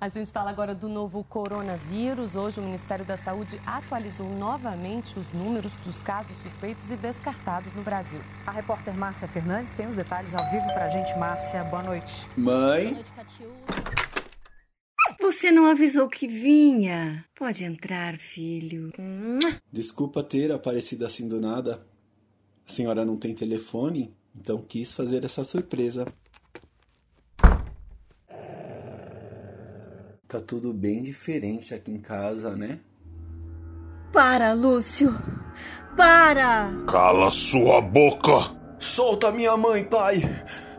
A 0.00 0.08
gente 0.08 0.32
fala 0.32 0.48
agora 0.48 0.74
do 0.74 0.88
novo 0.88 1.22
coronavírus. 1.22 2.34
Hoje, 2.34 2.58
o 2.58 2.62
Ministério 2.62 3.04
da 3.04 3.18
Saúde 3.18 3.60
atualizou 3.66 4.26
novamente 4.30 5.18
os 5.18 5.30
números 5.30 5.76
dos 5.84 6.00
casos 6.00 6.34
suspeitos 6.38 6.90
e 6.90 6.96
descartados 6.96 7.70
no 7.74 7.82
Brasil. 7.82 8.18
A 8.46 8.50
repórter 8.50 8.94
Márcia 8.94 9.28
Fernandes 9.28 9.72
tem 9.72 9.86
os 9.86 9.94
detalhes 9.94 10.34
ao 10.34 10.50
vivo 10.50 10.64
para 10.68 10.86
a 10.86 10.88
gente. 10.88 11.18
Márcia, 11.18 11.62
boa 11.64 11.82
noite. 11.82 12.26
Mãe. 12.34 12.84
Boa 12.84 12.94
noite, 12.94 13.12
Você 15.20 15.52
não 15.52 15.66
avisou 15.66 16.08
que 16.08 16.26
vinha. 16.26 17.22
Pode 17.34 17.62
entrar, 17.62 18.16
filho. 18.16 18.90
Desculpa 19.70 20.24
ter 20.24 20.50
aparecido 20.50 21.04
assim 21.04 21.28
do 21.28 21.38
nada. 21.38 21.86
A 22.66 22.70
senhora 22.70 23.04
não 23.04 23.18
tem 23.18 23.34
telefone, 23.34 24.16
então 24.34 24.62
quis 24.62 24.94
fazer 24.94 25.26
essa 25.26 25.44
surpresa. 25.44 26.06
Tá 30.30 30.38
tudo 30.40 30.72
bem 30.72 31.02
diferente 31.02 31.74
aqui 31.74 31.90
em 31.90 32.00
casa, 32.00 32.54
né? 32.54 32.78
Para, 34.12 34.52
Lúcio. 34.52 35.10
Para! 35.96 36.70
Cala 36.88 37.32
sua 37.32 37.80
boca! 37.80 38.56
Solta 38.78 39.32
minha 39.32 39.56
mãe, 39.56 39.82
pai! 39.82 40.22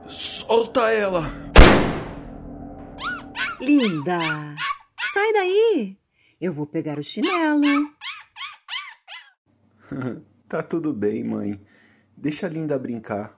Solta 0.07 0.90
ela! 0.90 1.23
Linda! 3.59 4.21
Sai 5.13 5.34
daí! 5.34 5.98
Eu 6.40 6.54
vou 6.54 6.65
pegar 6.65 6.98
o 6.98 7.04
chinelo. 7.04 7.93
tá 10.48 10.63
tudo 10.63 10.93
bem, 10.93 11.26
mãe. 11.26 11.62
Deixa 12.15 12.45
a 12.45 12.49
Linda 12.49 12.79
brincar. 12.79 13.38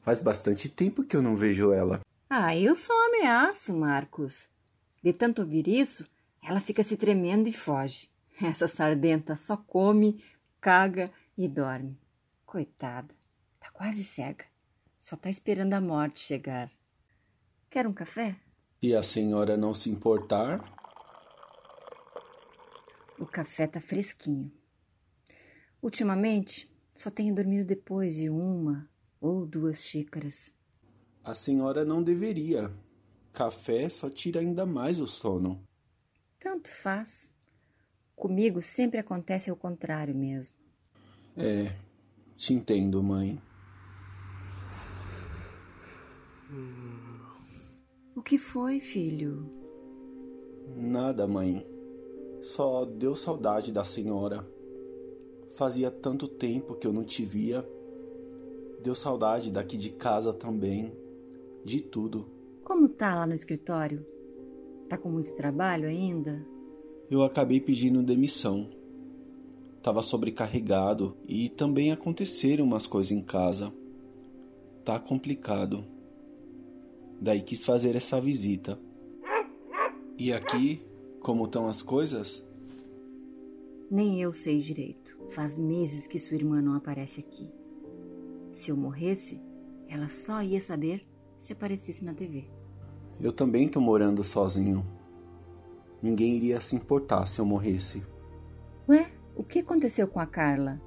Faz 0.00 0.22
bastante 0.22 0.70
tempo 0.70 1.04
que 1.04 1.14
eu 1.14 1.20
não 1.20 1.36
vejo 1.36 1.70
ela. 1.70 2.00
Ah, 2.30 2.56
eu 2.56 2.74
só 2.74 2.94
ameaço, 3.08 3.76
Marcos. 3.76 4.48
De 5.02 5.12
tanto 5.12 5.42
ouvir 5.42 5.66
isso, 5.66 6.06
ela 6.42 6.60
fica 6.60 6.82
se 6.82 6.96
tremendo 6.96 7.48
e 7.48 7.52
foge. 7.52 8.10
Essa 8.42 8.68
sardenta 8.68 9.36
só 9.36 9.56
come, 9.56 10.22
caga 10.60 11.10
e 11.36 11.48
dorme. 11.48 11.98
Coitada, 12.44 13.14
tá 13.58 13.70
quase 13.70 14.04
cega. 14.04 14.44
Só 14.98 15.16
tá 15.16 15.30
esperando 15.30 15.72
a 15.74 15.80
morte 15.80 16.20
chegar. 16.20 16.70
Quer 17.70 17.86
um 17.86 17.92
café? 17.92 18.36
Se 18.82 18.94
a 18.94 19.02
senhora 19.02 19.56
não 19.56 19.72
se 19.72 19.88
importar. 19.88 20.60
O 23.18 23.26
café 23.26 23.66
tá 23.66 23.80
fresquinho. 23.80 24.50
Ultimamente, 25.82 26.70
só 26.94 27.10
tenho 27.10 27.34
dormido 27.34 27.64
depois 27.64 28.14
de 28.14 28.28
uma 28.28 28.88
ou 29.20 29.46
duas 29.46 29.82
xícaras. 29.82 30.52
A 31.24 31.32
senhora 31.32 31.84
não 31.84 32.02
deveria. 32.02 32.70
Café 33.32 33.88
só 33.88 34.10
tira 34.10 34.40
ainda 34.40 34.66
mais 34.66 34.98
o 34.98 35.06
sono. 35.06 35.62
Tanto 36.38 36.70
faz. 36.72 37.30
Comigo 38.16 38.60
sempre 38.60 38.98
acontece 38.98 39.50
ao 39.50 39.56
contrário 39.56 40.14
mesmo. 40.14 40.54
É, 41.36 41.74
te 42.36 42.52
entendo, 42.52 43.02
mãe. 43.02 43.40
O 48.14 48.22
que 48.22 48.36
foi, 48.36 48.80
filho? 48.80 49.50
Nada, 50.76 51.26
mãe. 51.26 51.66
Só 52.42 52.84
deu 52.84 53.14
saudade 53.14 53.70
da 53.72 53.84
senhora. 53.84 54.46
Fazia 55.52 55.90
tanto 55.90 56.26
tempo 56.26 56.74
que 56.74 56.86
eu 56.86 56.92
não 56.92 57.04
te 57.04 57.24
via. 57.24 57.66
Deu 58.82 58.94
saudade 58.94 59.50
daqui 59.50 59.76
de 59.76 59.90
casa 59.90 60.32
também. 60.32 60.92
De 61.64 61.80
tudo. 61.80 62.39
Como 62.70 62.88
tá 62.88 63.16
lá 63.16 63.26
no 63.26 63.34
escritório? 63.34 64.06
Tá 64.88 64.96
com 64.96 65.10
muito 65.10 65.34
trabalho 65.34 65.88
ainda? 65.88 66.46
Eu 67.10 67.24
acabei 67.24 67.60
pedindo 67.60 68.00
demissão. 68.00 68.70
Tava 69.82 70.04
sobrecarregado 70.04 71.16
e 71.26 71.48
também 71.48 71.90
aconteceram 71.90 72.64
umas 72.64 72.86
coisas 72.86 73.10
em 73.10 73.22
casa. 73.22 73.72
Tá 74.84 75.00
complicado. 75.00 75.84
Daí 77.20 77.42
quis 77.42 77.64
fazer 77.64 77.96
essa 77.96 78.20
visita. 78.20 78.78
E 80.16 80.32
aqui, 80.32 80.80
como 81.18 81.46
estão 81.46 81.66
as 81.66 81.82
coisas? 81.82 82.46
Nem 83.90 84.22
eu 84.22 84.32
sei 84.32 84.60
direito. 84.60 85.18
Faz 85.30 85.58
meses 85.58 86.06
que 86.06 86.20
sua 86.20 86.36
irmã 86.36 86.62
não 86.62 86.76
aparece 86.76 87.18
aqui. 87.18 87.50
Se 88.52 88.70
eu 88.70 88.76
morresse, 88.76 89.42
ela 89.88 90.08
só 90.08 90.40
ia 90.40 90.60
saber 90.60 91.04
se 91.40 91.52
aparecesse 91.52 92.04
na 92.04 92.14
TV. 92.14 92.59
Eu 93.20 93.32
também 93.32 93.68
tô 93.68 93.80
morando 93.80 94.24
sozinho. 94.24 94.86
Ninguém 96.02 96.36
iria 96.36 96.60
se 96.60 96.74
importar 96.74 97.26
se 97.26 97.38
eu 97.38 97.44
morresse. 97.44 98.02
Ué, 98.88 99.10
o 99.36 99.44
que 99.44 99.58
aconteceu 99.58 100.08
com 100.08 100.18
a 100.18 100.26
Carla? 100.26 100.80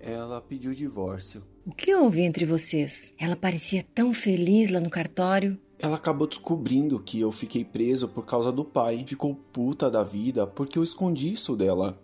Ela 0.00 0.40
pediu 0.40 0.74
divórcio. 0.74 1.42
O 1.66 1.72
que 1.72 1.94
houve 1.94 2.22
entre 2.22 2.46
vocês? 2.46 3.12
Ela 3.18 3.36
parecia 3.36 3.84
tão 3.94 4.14
feliz 4.14 4.70
lá 4.70 4.80
no 4.80 4.90
cartório. 4.90 5.58
Ela 5.78 5.96
acabou 5.96 6.26
descobrindo 6.26 6.98
que 6.98 7.20
eu 7.20 7.30
fiquei 7.30 7.64
preso 7.64 8.08
por 8.08 8.24
causa 8.24 8.50
do 8.50 8.64
pai. 8.64 9.04
Ficou 9.06 9.34
puta 9.34 9.90
da 9.90 10.02
vida 10.02 10.46
porque 10.46 10.78
eu 10.78 10.82
escondi 10.82 11.32
isso 11.32 11.54
dela. 11.54 12.00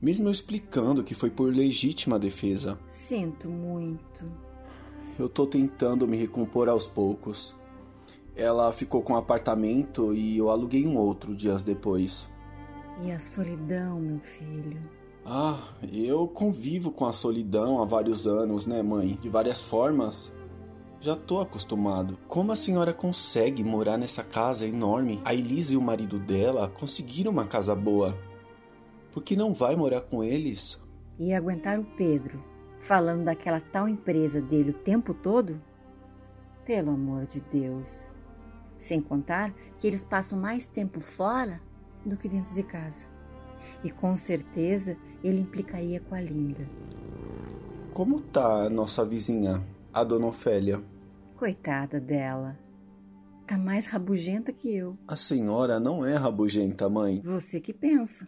Mesmo 0.00 0.28
eu 0.28 0.32
explicando 0.32 1.04
que 1.04 1.14
foi 1.14 1.30
por 1.30 1.54
legítima 1.54 2.18
defesa. 2.18 2.78
Sinto 2.88 3.48
muito. 3.48 4.24
Eu 5.18 5.28
tô 5.28 5.46
tentando 5.46 6.08
me 6.08 6.16
recompor 6.16 6.68
aos 6.68 6.88
poucos. 6.88 7.54
Ela 8.34 8.72
ficou 8.72 9.02
com 9.02 9.12
um 9.12 9.16
apartamento 9.16 10.14
e 10.14 10.38
eu 10.38 10.48
aluguei 10.48 10.86
um 10.86 10.96
outro 10.96 11.34
dias 11.34 11.62
depois. 11.62 12.30
E 13.02 13.10
a 13.10 13.18
solidão, 13.18 14.00
meu 14.00 14.20
filho? 14.20 14.80
Ah, 15.24 15.58
eu 15.92 16.26
convivo 16.26 16.90
com 16.90 17.04
a 17.04 17.12
solidão 17.12 17.80
há 17.80 17.84
vários 17.84 18.26
anos, 18.26 18.66
né, 18.66 18.82
mãe? 18.82 19.18
De 19.20 19.28
várias 19.28 19.62
formas. 19.62 20.32
Já 20.98 21.14
tô 21.14 21.40
acostumado. 21.40 22.16
Como 22.26 22.50
a 22.50 22.56
senhora 22.56 22.94
consegue 22.94 23.62
morar 23.62 23.98
nessa 23.98 24.24
casa 24.24 24.66
enorme? 24.66 25.20
A 25.24 25.34
Elisa 25.34 25.74
e 25.74 25.76
o 25.76 25.82
marido 25.82 26.18
dela 26.18 26.70
conseguiram 26.70 27.32
uma 27.32 27.46
casa 27.46 27.74
boa. 27.74 28.16
Por 29.12 29.22
que 29.22 29.36
não 29.36 29.52
vai 29.52 29.76
morar 29.76 30.00
com 30.00 30.24
eles? 30.24 30.80
E 31.18 31.34
aguentar 31.34 31.78
o 31.78 31.84
Pedro 31.84 32.51
falando 32.82 33.24
daquela 33.24 33.60
tal 33.60 33.88
empresa 33.88 34.40
dele 34.40 34.70
o 34.70 34.74
tempo 34.74 35.14
todo? 35.14 35.60
Pelo 36.66 36.90
amor 36.90 37.26
de 37.26 37.40
Deus. 37.40 38.06
Sem 38.78 39.00
contar 39.00 39.54
que 39.78 39.86
eles 39.86 40.04
passam 40.04 40.38
mais 40.38 40.66
tempo 40.66 41.00
fora 41.00 41.60
do 42.04 42.16
que 42.16 42.28
dentro 42.28 42.54
de 42.54 42.62
casa. 42.62 43.06
E 43.82 43.90
com 43.90 44.14
certeza 44.16 44.96
ele 45.22 45.40
implicaria 45.40 46.00
com 46.00 46.14
a 46.14 46.20
Linda. 46.20 46.68
Como 47.92 48.20
tá 48.20 48.64
a 48.64 48.70
nossa 48.70 49.04
vizinha, 49.04 49.64
a 49.92 50.02
dona 50.02 50.26
Ofélia? 50.26 50.82
Coitada 51.36 52.00
dela. 52.00 52.58
Tá 53.46 53.56
mais 53.56 53.86
rabugenta 53.86 54.52
que 54.52 54.74
eu. 54.74 54.96
A 55.06 55.14
senhora 55.14 55.78
não 55.78 56.04
é 56.04 56.16
rabugenta, 56.16 56.88
mãe. 56.88 57.20
Você 57.24 57.60
que 57.60 57.72
pensa. 57.72 58.26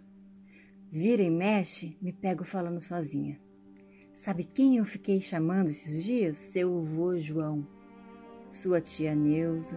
Vira 0.90 1.22
e 1.22 1.30
mexe, 1.30 1.96
me 2.00 2.12
pego 2.12 2.44
falando 2.44 2.80
sozinha. 2.80 3.40
Sabe 4.14 4.44
quem 4.44 4.76
eu 4.76 4.84
fiquei 4.84 5.20
chamando 5.20 5.70
esses 5.70 6.02
dias? 6.02 6.36
Seu 6.36 6.78
avô 6.78 7.18
João. 7.18 7.66
Sua 8.48 8.80
tia 8.80 9.12
Neuza, 9.12 9.76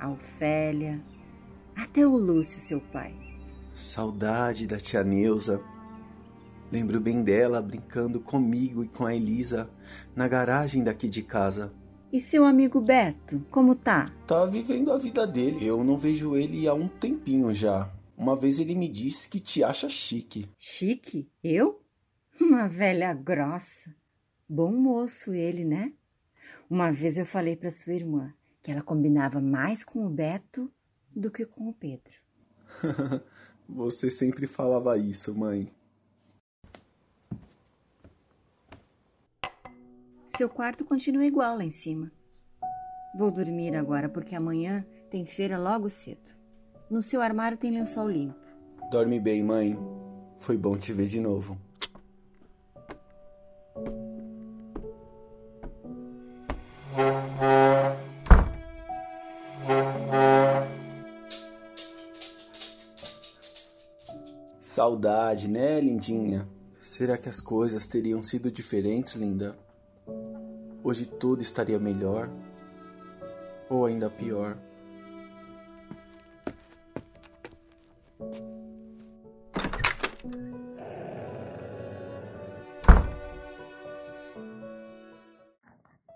a 0.00 0.10
Ofélia, 0.10 1.04
até 1.76 2.06
o 2.06 2.16
Lúcio, 2.16 2.60
seu 2.60 2.80
pai. 2.80 3.14
Saudade 3.74 4.66
da 4.66 4.78
tia 4.78 5.04
Neuza. 5.04 5.60
Lembro 6.72 6.98
bem 6.98 7.22
dela 7.22 7.60
brincando 7.60 8.18
comigo 8.18 8.82
e 8.82 8.88
com 8.88 9.04
a 9.04 9.14
Elisa 9.14 9.68
na 10.16 10.26
garagem 10.26 10.82
daqui 10.82 11.06
de 11.06 11.22
casa. 11.22 11.70
E 12.10 12.18
seu 12.18 12.46
amigo 12.46 12.80
Beto, 12.80 13.44
como 13.50 13.74
tá? 13.74 14.06
Tá 14.26 14.46
vivendo 14.46 14.92
a 14.92 14.96
vida 14.96 15.26
dele. 15.26 15.66
Eu 15.66 15.84
não 15.84 15.98
vejo 15.98 16.36
ele 16.36 16.66
há 16.66 16.72
um 16.72 16.88
tempinho 16.88 17.54
já. 17.54 17.92
Uma 18.16 18.34
vez 18.34 18.60
ele 18.60 18.74
me 18.74 18.88
disse 18.88 19.28
que 19.28 19.40
te 19.40 19.62
acha 19.62 19.88
chique. 19.90 20.48
Chique? 20.56 21.28
Eu? 21.42 21.83
Uma 22.40 22.68
velha 22.68 23.12
grossa. 23.12 23.94
Bom 24.48 24.72
moço 24.72 25.32
ele, 25.32 25.64
né? 25.64 25.92
Uma 26.68 26.90
vez 26.90 27.16
eu 27.16 27.26
falei 27.26 27.56
para 27.56 27.70
sua 27.70 27.92
irmã 27.92 28.32
que 28.62 28.70
ela 28.70 28.82
combinava 28.82 29.40
mais 29.40 29.84
com 29.84 30.06
o 30.06 30.10
Beto 30.10 30.70
do 31.14 31.30
que 31.30 31.44
com 31.44 31.68
o 31.68 31.74
Pedro. 31.74 32.12
Você 33.68 34.10
sempre 34.10 34.46
falava 34.46 34.96
isso, 34.98 35.36
mãe. 35.38 35.70
Seu 40.36 40.48
quarto 40.48 40.84
continua 40.84 41.24
igual 41.24 41.56
lá 41.56 41.64
em 41.64 41.70
cima. 41.70 42.10
Vou 43.16 43.30
dormir 43.30 43.76
agora 43.76 44.08
porque 44.08 44.34
amanhã 44.34 44.84
tem 45.10 45.24
feira 45.24 45.56
logo 45.56 45.88
cedo. 45.88 46.34
No 46.90 47.02
seu 47.02 47.22
armário 47.22 47.56
tem 47.56 47.70
lençol 47.70 48.10
limpo. 48.10 48.38
Dorme 48.90 49.20
bem, 49.20 49.44
mãe. 49.44 49.78
Foi 50.40 50.56
bom 50.56 50.76
te 50.76 50.92
ver 50.92 51.06
de 51.06 51.20
novo. 51.20 51.56
Saudade, 64.74 65.48
né, 65.48 65.80
lindinha? 65.80 66.48
Será 66.80 67.16
que 67.16 67.28
as 67.28 67.40
coisas 67.40 67.86
teriam 67.86 68.20
sido 68.24 68.50
diferentes, 68.50 69.14
linda? 69.14 69.56
Hoje 70.82 71.06
tudo 71.06 71.42
estaria 71.42 71.78
melhor? 71.78 72.28
Ou 73.70 73.86
ainda 73.86 74.10
pior? 74.10 74.58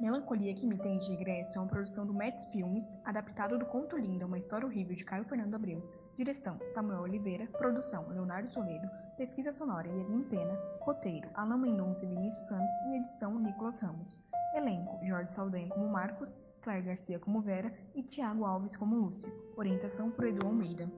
Melancolia 0.00 0.52
que 0.52 0.66
me 0.66 0.76
tem 0.76 0.99
de 0.99 1.12
regresso 1.12 1.58
é 1.58 1.60
uma 1.60 1.69
produção 1.69 2.05
do 2.05 2.12
Mets 2.12 2.46
Filmes, 2.46 2.99
adaptado 3.05 3.56
do 3.56 3.66
conto 3.66 3.96
Linda, 3.96 4.26
uma 4.26 4.37
história 4.37 4.66
horrível 4.66 4.96
de 4.96 5.05
Caio 5.05 5.22
Fernando 5.22 5.55
Abreu. 5.55 5.81
Direção: 6.19 6.59
Samuel 6.69 7.03
Oliveira. 7.03 7.47
Produção: 7.47 8.09
Leonardo 8.09 8.50
Toledo. 8.50 8.91
Pesquisa 9.17 9.53
sonora: 9.53 9.87
Yasmin 9.87 10.25
Pena. 10.25 10.59
Roteiro: 10.81 11.31
Alain 11.35 11.61
Mendonça 11.61 12.05
e 12.05 12.09
Vinícius 12.09 12.49
Santos. 12.49 12.75
E 12.88 12.97
edição: 12.97 13.38
Nicolas 13.38 13.79
Ramos. 13.79 14.19
Elenco: 14.53 14.99
Jorge 15.06 15.31
Saldanha 15.31 15.69
como 15.69 15.88
Marcos, 15.88 16.37
Claire 16.61 16.87
Garcia 16.87 17.20
como 17.20 17.41
Vera 17.41 17.73
e 17.94 18.03
Tiago 18.03 18.44
Alves 18.44 18.76
como 18.76 18.97
Lúcio. 18.97 19.32
Orientação 19.56 20.11
por 20.11 20.26
Edu 20.26 20.44
Almeida. 20.44 20.91